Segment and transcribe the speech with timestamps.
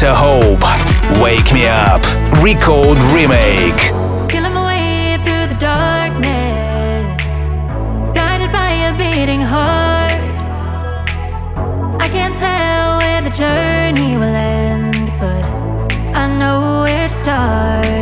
[0.00, 1.22] Carissa Hope.
[1.22, 2.00] Wake Me Up.
[2.42, 3.82] Record Remake.
[4.30, 7.22] Killing my way through the darkness.
[8.14, 10.12] Guided by a beating heart.
[12.00, 15.44] I can't tell where the journey will end, but
[16.16, 17.99] I know where to start.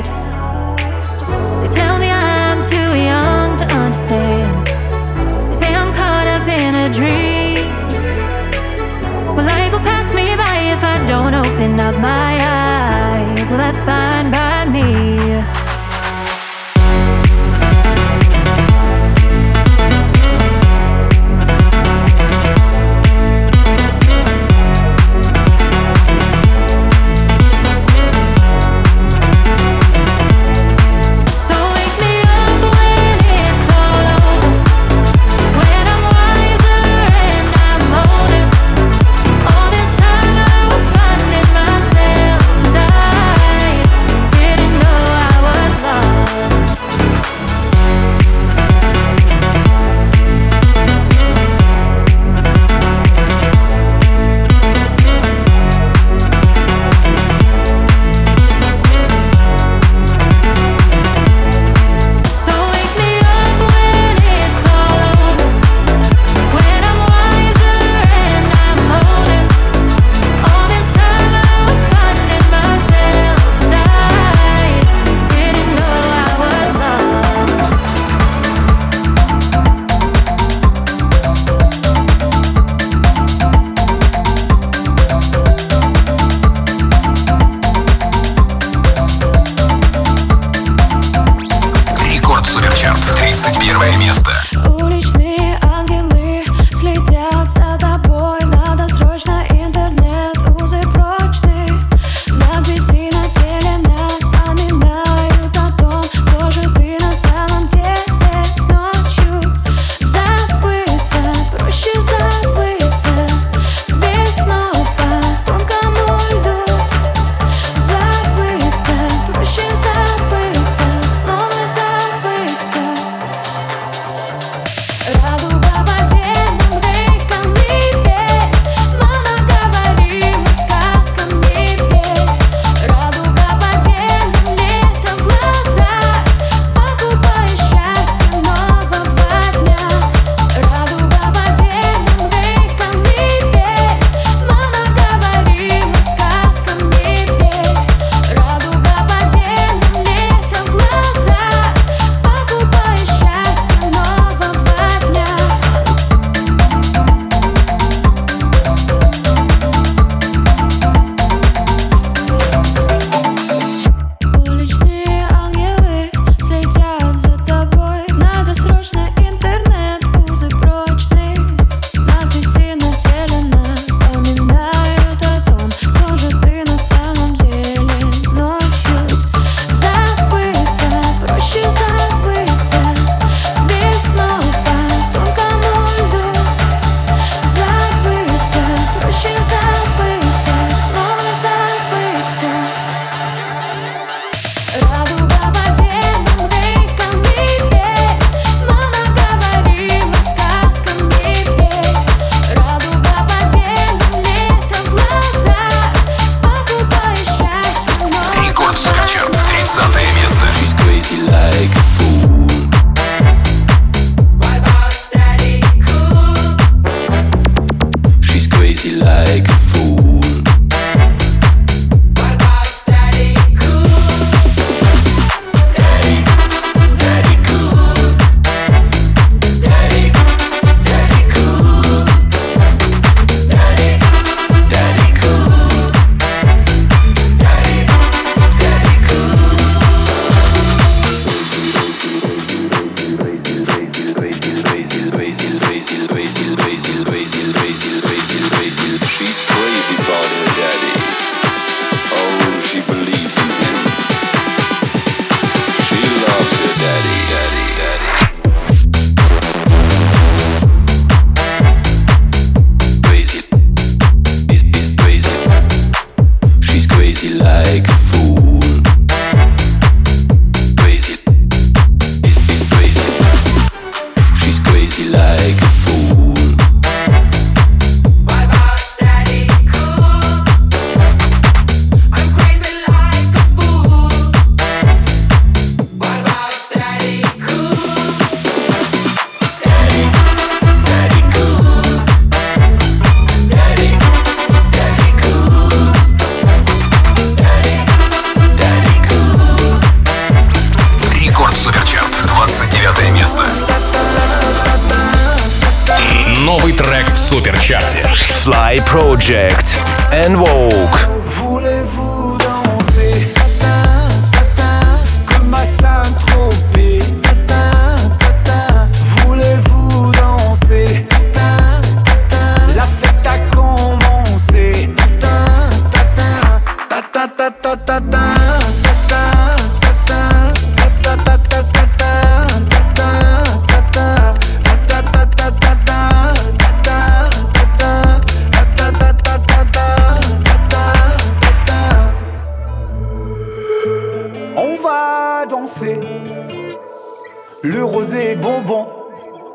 [11.59, 13.51] Open up my eyes.
[13.51, 14.31] Well, that's fine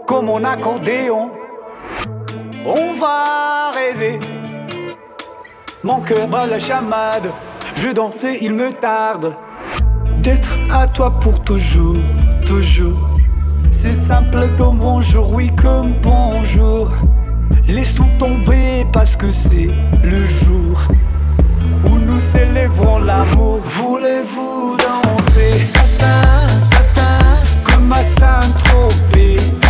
[0.05, 1.31] comme mon accordéon.
[2.65, 4.19] On va rêver.
[5.83, 7.29] Mon cœur bat la chamade.
[7.75, 9.35] Je danse et il me tarde.
[10.21, 11.97] D'être à toi pour toujours,
[12.47, 13.09] toujours.
[13.71, 16.89] C'est simple comme bonjour, oui, comme bonjour.
[17.67, 19.69] Laissons tomber parce que c'est
[20.03, 20.79] le jour
[21.85, 23.59] où nous célébrons l'amour.
[23.59, 25.65] Voulez-vous danser,
[27.63, 29.62] comme à Saint-Tropez?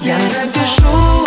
[0.00, 1.25] Я напишу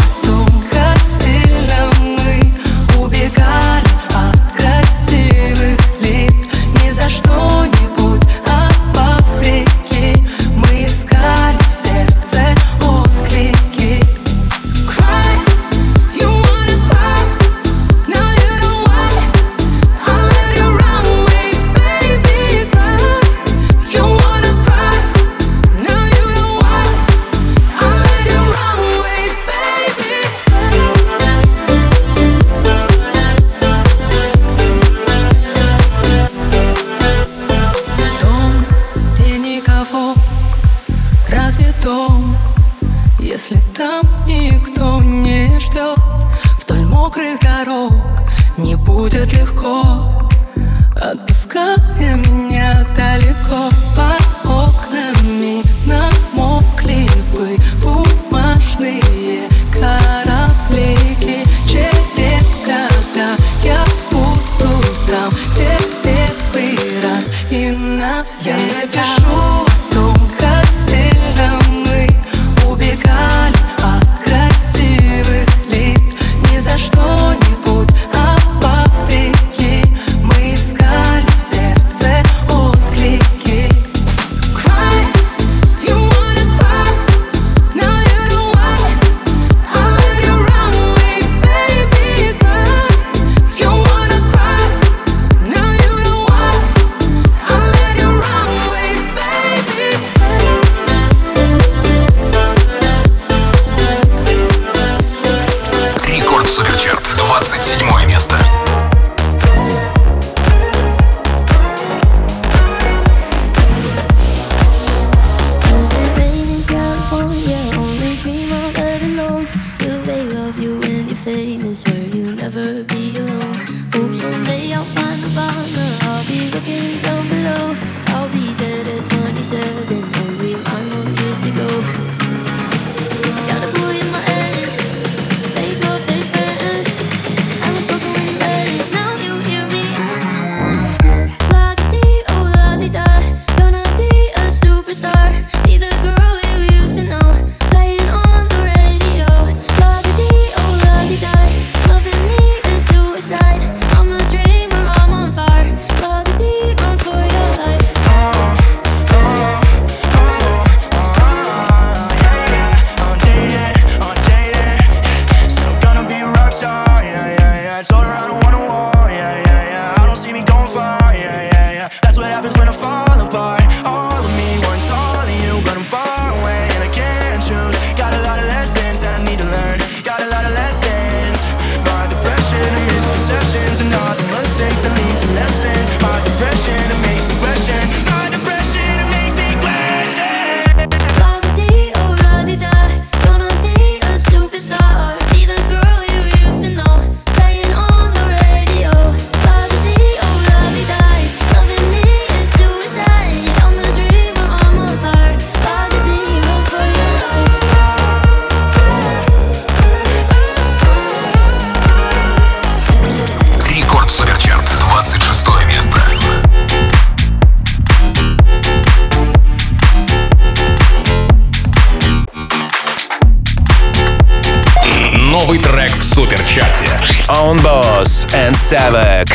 [227.79, 229.29] On Boss and Savak.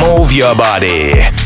[0.00, 1.45] Move your body.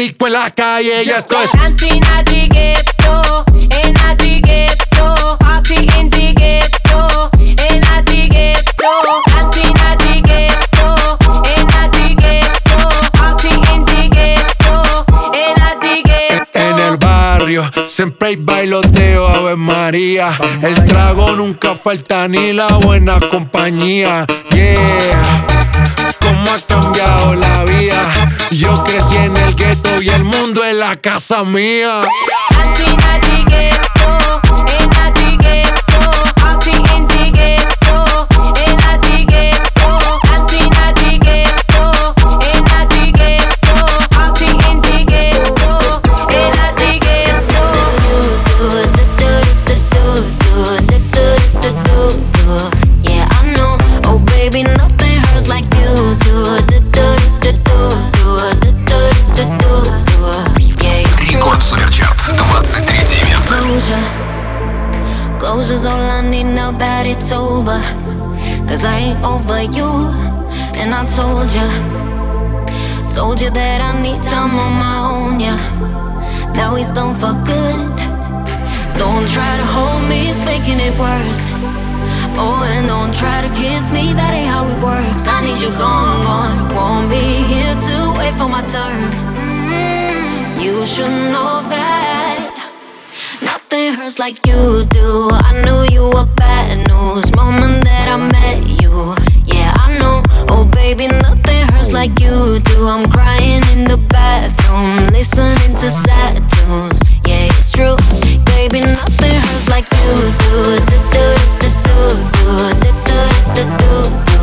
[0.00, 1.50] en la calle y esto es
[17.94, 20.36] Siempre hay bailoteo, Ave María.
[20.62, 24.26] El trago nunca falta ni la buena compañía.
[24.50, 25.46] Yeah,
[26.18, 28.02] cómo ha cambiado la vida.
[28.50, 29.53] Yo crecí en el
[30.04, 32.02] y el mundo es la casa mía.
[70.80, 71.68] And I told you,
[73.14, 75.54] Told you that I need time on my own, yeah.
[76.56, 77.86] Now he's done for good.
[78.98, 81.46] Don't try to hold me, it's making it worse.
[82.34, 85.28] Oh, and don't try to kiss me, that ain't how it works.
[85.28, 86.74] I need you gone, gone.
[86.74, 89.06] Won't be here to wait for my turn.
[90.58, 92.50] You should know that
[93.42, 95.30] nothing hurts like you do.
[95.30, 98.83] I knew you were bad news moment that I met you
[100.84, 102.86] baby, nothing hurts like you do.
[102.86, 107.00] I'm crying in the bathroom, listening to sad tunes.
[107.26, 107.96] Yeah, it's true,
[108.52, 110.10] baby, nothing hurts like you
[110.42, 110.56] do.
[110.92, 111.26] Do do
[111.62, 112.50] do do
[112.82, 112.94] do
[113.54, 113.96] do do
[114.28, 114.42] do.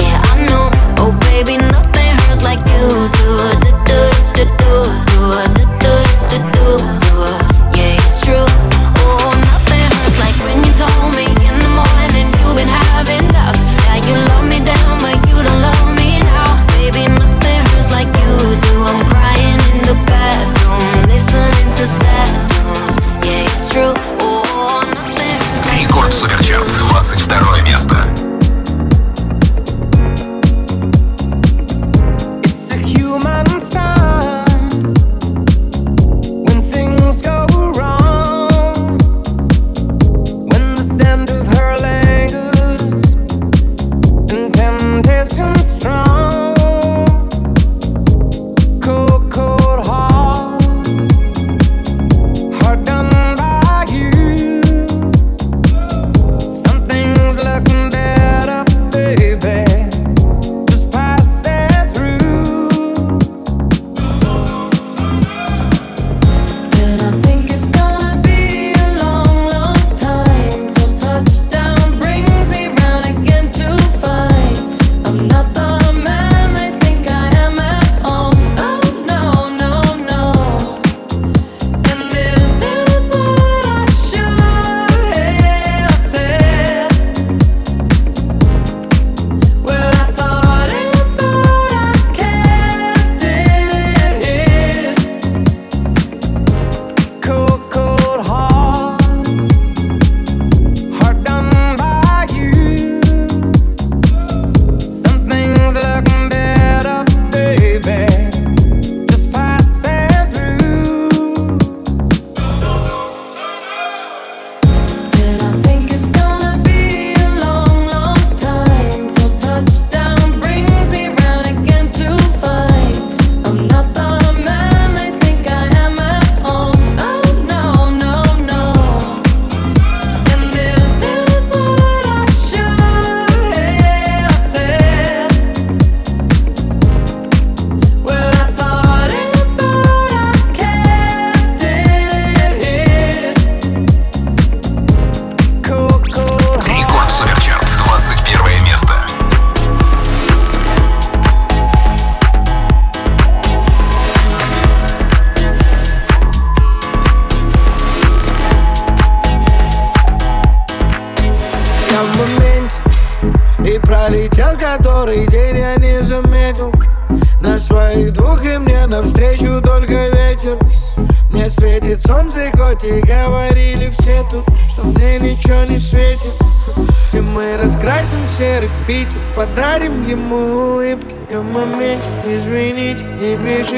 [0.00, 0.70] Yeah, I know.
[0.96, 1.73] Oh, baby.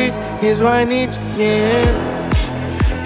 [0.07, 1.61] Не бежите, не звоните мне.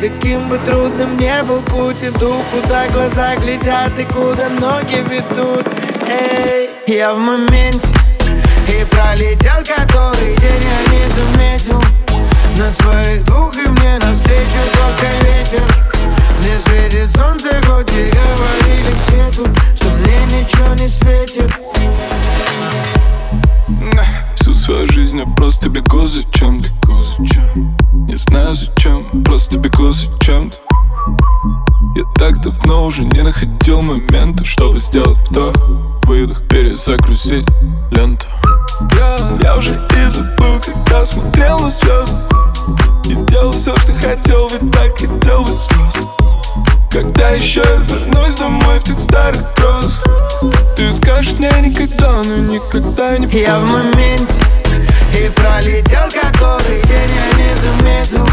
[0.01, 5.67] Каким бы трудным не был путь Иду, куда глаза глядят И куда ноги ведут.
[6.09, 7.87] Эй, я в моменте
[8.67, 11.83] И пролетел который день я не заметил.
[12.57, 15.63] На своих двух и мне навстречу только ветер.
[16.39, 21.53] Мне светит солнце, хоть и говорили все тут Что мне ничего не светит.
[24.37, 26.80] Всю свою жизнь я просто бегу за чем-то
[27.21, 30.57] Не знаю зачем, просто бегу за чем-то
[31.95, 35.55] Я так давно уже не находил момента Чтобы сделать вдох,
[36.05, 37.47] выдох, перезагрузить
[37.91, 38.27] ленту.
[38.97, 42.17] Я, я уже и забыл, когда смотрел на звезды.
[43.05, 46.09] И делал все, что хотел, ведь так хотел быть взрослым.
[46.91, 50.05] Когда еще я вернусь домой в тех старых грозах
[50.77, 54.35] Ты скажешь мне никогда, но никогда не Я в моменте
[55.15, 58.27] И пролетел который день я не заметил.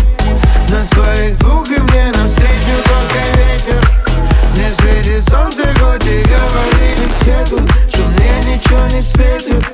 [0.70, 3.82] На своих двух и мне навстречу только ветер.
[4.56, 9.66] Мне светит солнце, хоть и говорили все тут Что мне ничего не светит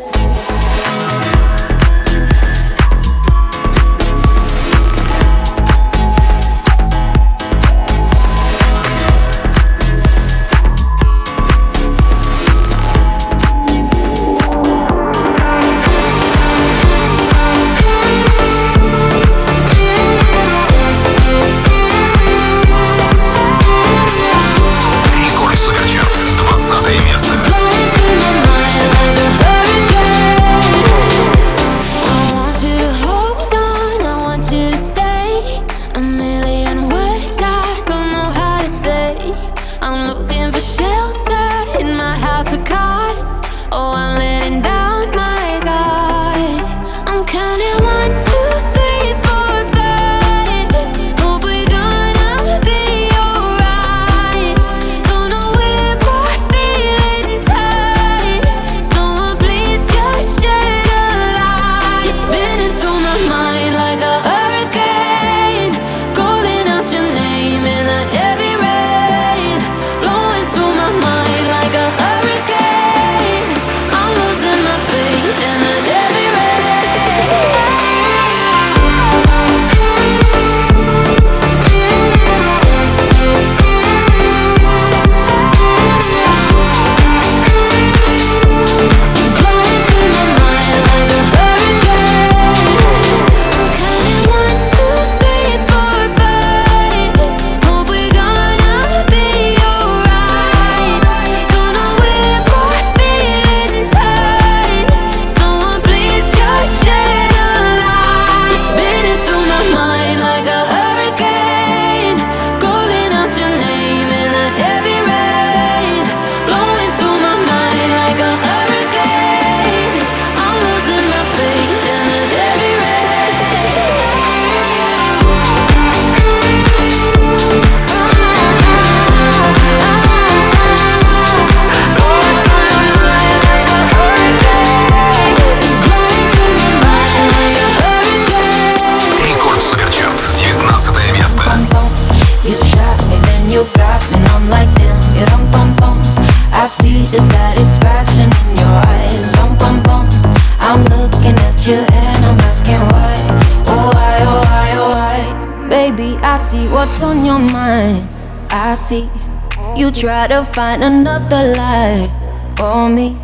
[160.03, 162.11] try to find another lie
[162.57, 163.15] for me.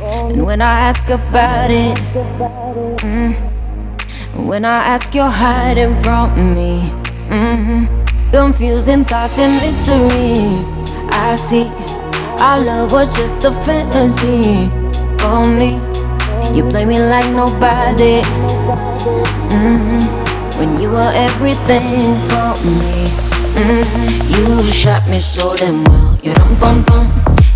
[0.00, 1.98] And when I ask about it,
[3.02, 3.34] mm,
[4.46, 6.92] when I ask, you're hiding from me.
[7.26, 8.30] Mm-hmm.
[8.30, 10.62] Confusing thoughts and mystery.
[11.10, 11.66] I see
[12.38, 14.70] our love was just a fantasy
[15.18, 15.82] for me.
[16.54, 18.22] You play me like nobody.
[19.58, 20.06] Mm-hmm.
[20.56, 23.10] When you were everything for me.
[23.58, 24.38] Mm-hmm.
[24.38, 26.17] You shot me so damn well.
[26.28, 27.06] You rum, bum bum.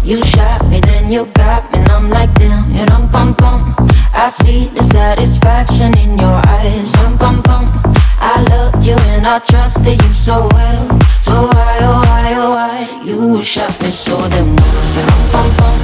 [0.03, 2.71] You shot me, then you got me, and I'm like damn.
[2.73, 3.77] You rum, bum bum.
[4.15, 6.91] I see the satisfaction in your eyes.
[6.97, 7.71] Rum, bum bum.
[8.17, 10.89] I loved you and I trusted you so well.
[11.21, 14.87] So why oh why oh why you shot me so damn well?
[14.97, 15.79] You rum, bum bum.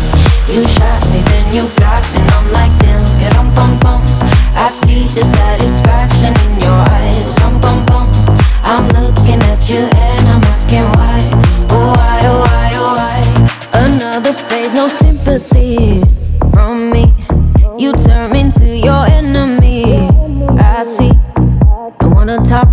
[0.48, 0.87] You shot.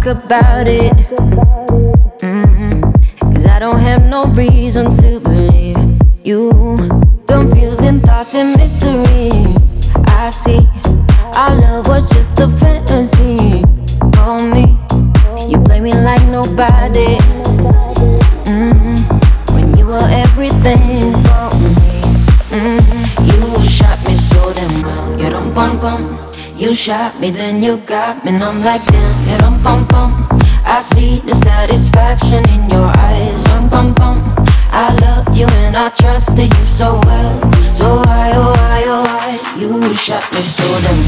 [0.08, 0.94] about it.
[2.22, 3.34] Mm-hmm.
[3.34, 5.78] Cause I don't have no reason to believe
[6.24, 6.52] you.
[7.28, 9.30] Confusing thoughts and mystery.
[10.06, 10.68] I see
[11.36, 13.64] our love was just a fantasy.
[14.20, 14.78] On me,
[15.50, 17.18] you play me like nobody.
[18.46, 19.56] Mm-hmm.
[19.56, 22.02] When you were everything for me,
[22.54, 23.26] mm-hmm.
[23.26, 25.20] you shot me so damn well.
[25.20, 25.76] You don't bum.
[26.58, 29.30] You shot me, then you got me, and I'm like damn.
[29.30, 29.85] You don't bum
[30.86, 33.44] see the satisfaction in your eyes.
[33.46, 34.18] Bum bum bum.
[34.70, 37.34] I loved you and I trusted you so well.
[37.74, 41.05] So why oh why oh why you shot me so damn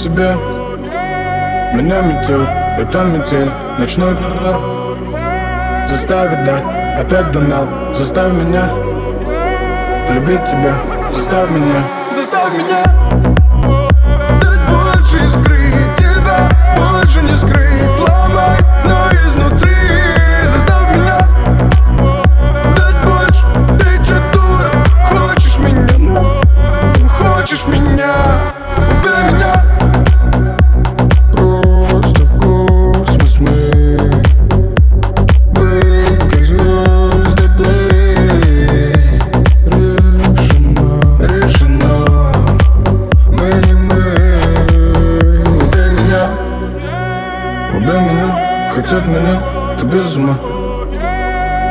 [0.00, 0.34] себе.
[1.74, 2.42] Меня метел,
[2.78, 4.56] это метель Ночной пар.
[5.86, 6.64] Заставь дать,
[6.98, 8.68] опять донал Заставь меня
[10.14, 10.74] Любить тебя,
[11.08, 11.84] заставь меня.
[12.12, 12.99] Заставь меня.
[48.90, 49.40] ведет меня,
[49.78, 50.36] ты без ума.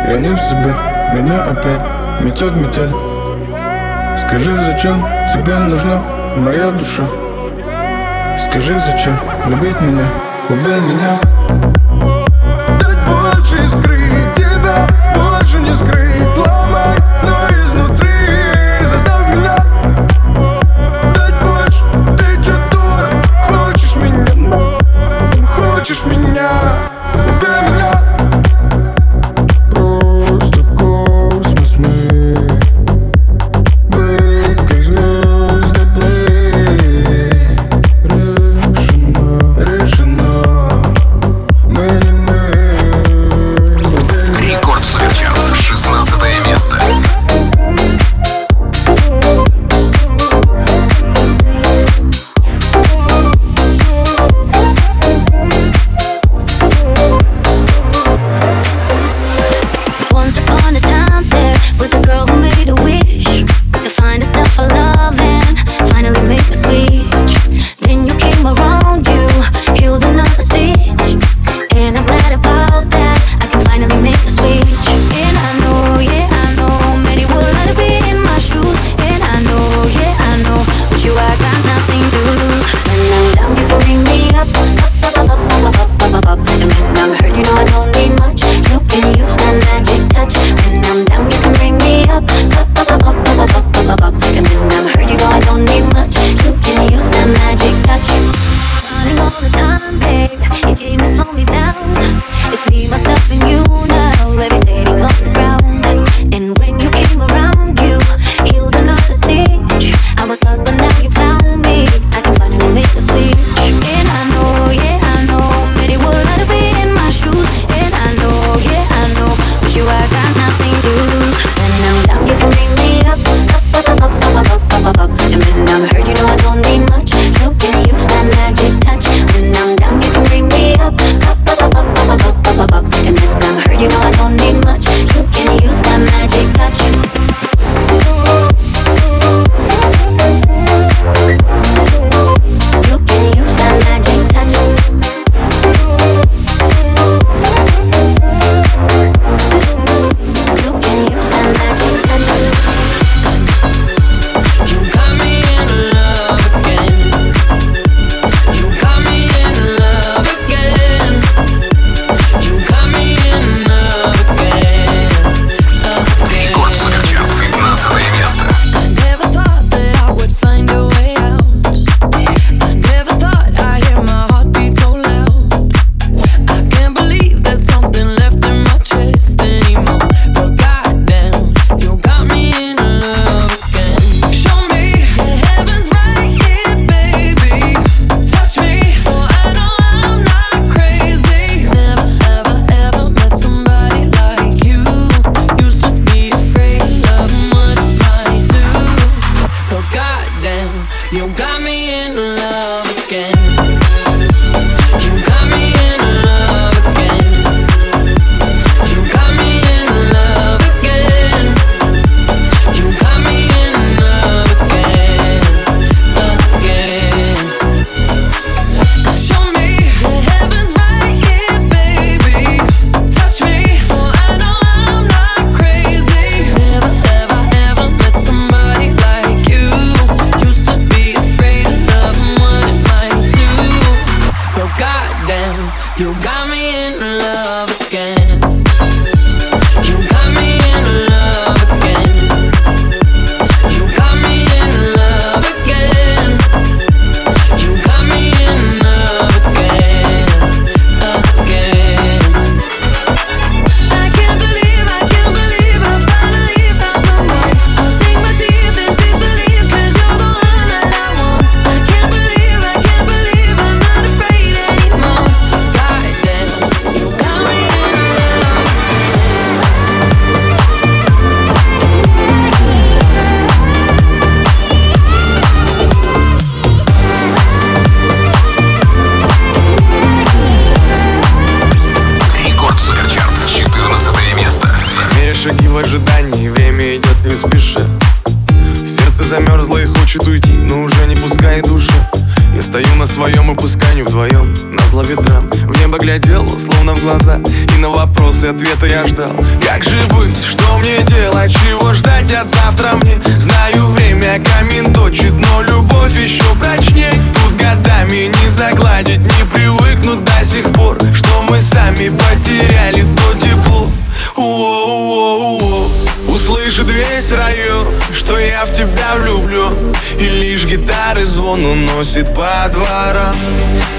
[0.08, 0.73] Я не в себе,
[1.13, 1.82] меня опять
[2.21, 2.93] метет метель.
[4.17, 6.01] Скажи, зачем тебе нужна
[6.38, 7.03] моя душа?
[8.39, 10.05] Скажи, зачем любить меня,
[10.49, 11.38] убей меня.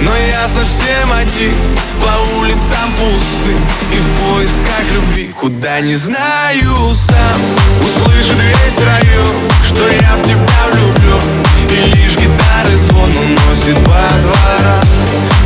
[0.01, 1.55] Но я совсем один
[2.01, 3.57] По улицам пусты
[3.93, 7.41] И в поисках любви Куда не знаю сам.
[7.81, 11.23] Услышит весь район Что я в тебя влюблен
[11.71, 14.85] И лишь гитары звон уносит по дворам.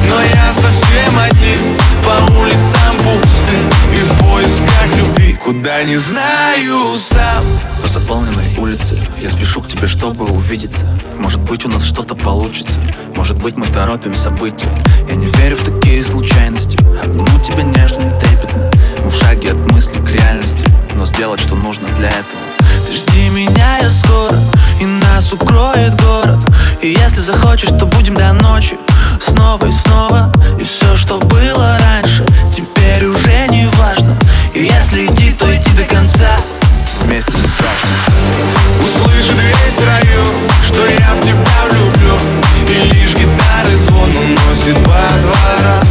[0.08, 3.56] Но я совсем один По улицам пусты
[3.92, 6.33] И в поисках любви Куда не знаю
[9.84, 10.86] тебе, чтобы увидеться.
[11.18, 12.80] Может быть у нас что-то получится.
[13.16, 14.68] Может быть мы торопим события.
[15.08, 16.78] Я не верю в такие случайности.
[17.02, 18.70] Обниму тебя нежно и трепетно.
[19.02, 20.64] Мы в шаге от мысли к реальности.
[20.94, 22.40] Но сделать, что нужно для этого.
[22.86, 24.36] Ты жди меня, я скоро.
[24.80, 26.38] И нас укроет город.
[26.80, 28.78] И если захочешь, то будем до ночи.
[29.20, 30.32] Снова и снова.
[30.58, 32.24] И все, что было раньше
[32.54, 34.16] Теперь уже не важно.
[34.54, 36.36] И если идти, то идти до конца.
[37.02, 38.63] Вместе не страшно.
[39.54, 40.24] Весь раю,
[40.66, 42.16] что я в тебя влюблю
[42.68, 45.84] И лишь гитары звон уносит по дворам.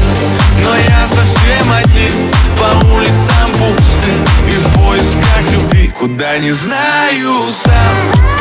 [0.63, 4.11] Но я совсем один по улицам пусты.
[4.47, 8.32] И в поисках любви, куда не знаю сам.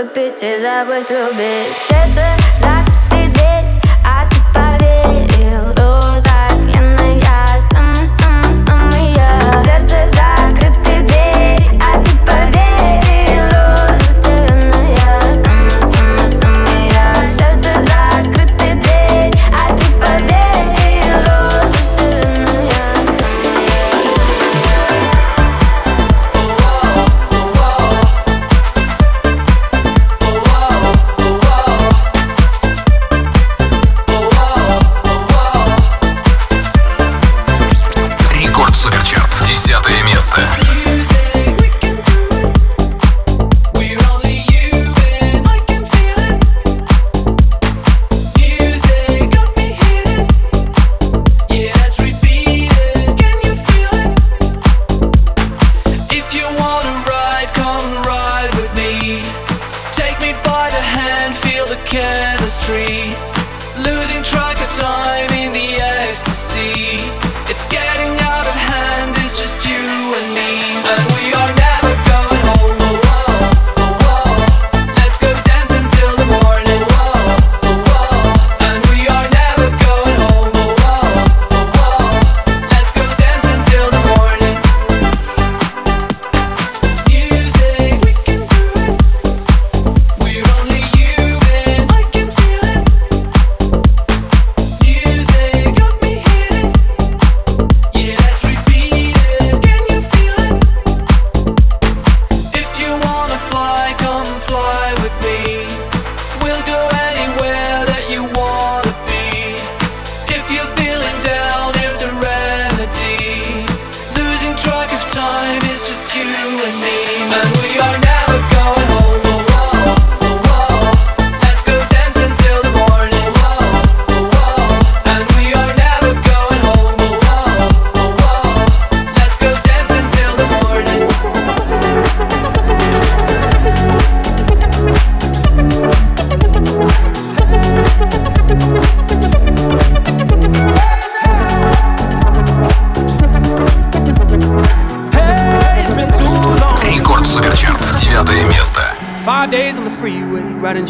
[0.00, 2.79] With bitches, I went through bitches.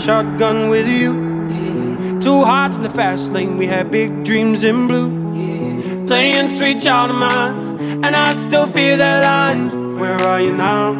[0.00, 1.12] shotgun with you.
[1.50, 2.18] Yeah.
[2.20, 5.10] Two hearts in the fast lane, we had big dreams in blue.
[5.34, 6.06] Yeah.
[6.06, 9.98] Playing sweet child of mine, and I still feel that line.
[10.00, 10.94] Where are you now?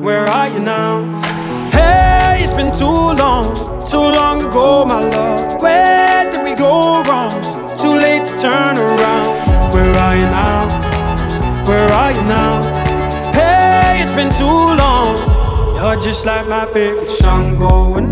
[0.00, 1.02] Where are you now?
[1.72, 3.46] Hey, it's been too long,
[3.90, 5.60] too long ago, my love.
[5.60, 7.34] Where did we go wrong?
[7.76, 9.74] Too late to turn around.
[9.74, 10.68] Where are you now?
[11.66, 12.62] Where are you now?
[13.32, 15.34] Hey, it's been too long.
[15.74, 17.58] You're just like my favorite song